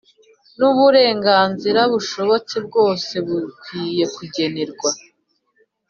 n’uburenganzira 0.57 1.79
bushobotse 1.93 2.55
bwose 2.67 3.13
bukwiye 3.27 4.03
kugenerwa 4.15 4.89